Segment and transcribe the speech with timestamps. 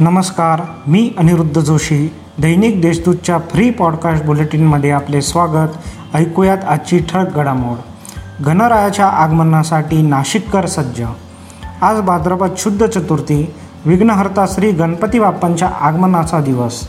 [0.00, 5.68] नमस्कार मी अनिरुद्ध जोशी दैनिक देशदूतच्या free podcast बुलेटिनमध्ये आपले स्वागत.
[6.14, 7.76] ऐकूयात आजची ठळक घडामोड.
[8.44, 11.02] गणरायाच्या आगमनासाठी नाशिककर सज्ज.
[11.82, 13.54] आज भाद्रपद शुद्ध चतुर्थी
[13.86, 16.88] विघ्नहर्ता श्री गणपती बाप्पांच्या आगमनाचा दिवस.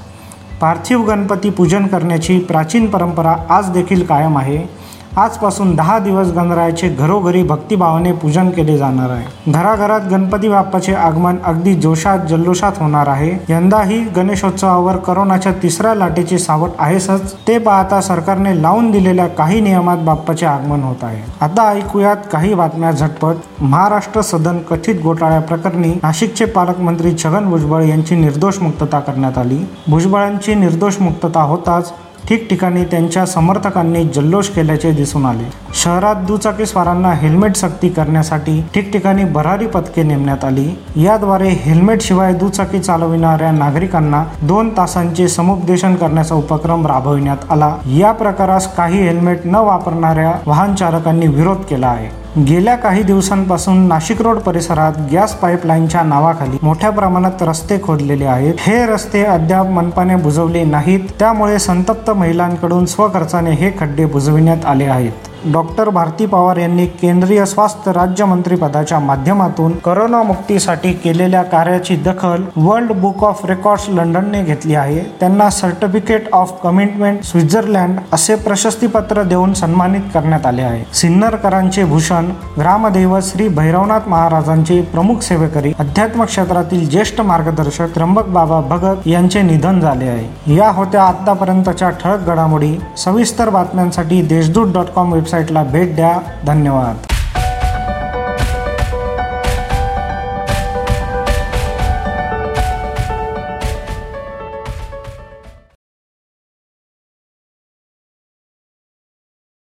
[0.61, 4.80] पार्थिव गणपती पूजन करण्याची प्राचीन परंपरा आज देखील कायम आहे.
[5.17, 9.51] आजपासून दहा दिवस गणरायाचे घरोघरी भक्तिभावाने पूजन केले जाणार आहे.
[9.51, 13.31] घराघरात गणपती बाप्पाचे आगमन अगदी जोशात जल्लोषात होणार आहे.
[13.49, 17.33] यंदाही गणेशोत्सवावर करोनाच्या तिसऱ्या लाटेची सावट आहेसच.
[17.47, 21.21] ते पाहता सरकारने लावून दिलेल्या काही नियमात बाप्पाचे आगमन होत आहे.
[21.41, 23.35] आता ऐकूयात काही बातम्या झटपट.
[23.61, 29.59] महाराष्ट्र सदन कथित घोटाळ्या प्रकरणी नाशिकचे पालकमंत्री छगन भुजबळ यांची निर्दोष मुक्तता करण्यात आली.
[29.87, 31.93] भुजबळांची निर्दोष मुक्तता होताच
[32.29, 35.43] ठिकठिकाणी त्यांच्या समर्थकांनी जल्लोष केल्याचे दिसून आले.
[35.73, 40.67] शहरात दुचाकी स्वारांना हेल्मेट सक्ती करण्यासाठी ठिकठिकाणी भरारी पथके नेमण्यात आली.
[40.95, 47.75] याद्वारे हेल्मेट शिवाय दुचाकी चालविणाऱ्या नागरिकांना दोन तासांचे समुपदेशन करण्याचा उपक्रम राबविण्यात आला.
[47.87, 52.20] या प्रकारास काही हेल्मेट न वापरणाऱ्या वाहन चालकांनी विरोध केला आहे.
[52.37, 58.53] गेल्या काही दिवसांपासून नाशिक रोड परिसरात गॅस पाईपलाईनच्या नावाखाली मोठ्या प्रमाणात रस्ते खोदलेले आहेत.
[58.59, 60.99] हे रस्ते अद्याप मनपाने बुजवले नाहीत.
[61.19, 65.11] त्यामुळे संतप्त महिलांकडून स्वखर्चाने हे खड्डे बुजविण्यात आले आहेत.
[65.45, 73.23] डॉक्टर भारती पवार यांनी केंद्रीय स्वास्थ्य राज्यमंत्रीपदाच्या माध्यमातून करोना मुक्तीसाठी केलेल्या कार्याची दखल वर्ल्ड बुक
[73.23, 74.99] ऑफ रेकॉर्ड्स लंडनने घेतली आहे.
[75.19, 80.83] त्यांना सर्टिफिकेट ऑफ कमिटमेंट स्वित्झर्लंड असे प्रशस्तीपत्र देऊन सन्मानित करण्यात आले आहे.
[80.93, 89.07] सिन्नरकरांचे भूषण ग्रामदैव श्री भैरवनाथ महाराजांचे प्रमुख सेवेकरी अध्यात्म क्षेत्रातील ज्येष्ठ मार्गदर्शक त्र्यंबक बाबा भगत
[89.07, 90.55] यांचे निधन झाले आहे.
[90.55, 92.77] या होत्या आतापर्यंतच्या ठळक घडामोडी.
[92.97, 96.19] सविस्तर बातम्यांसाठी देशदूत डॉट कॉम वेबसाईटला भेट द्या.
[96.45, 97.10] धन्यवाद.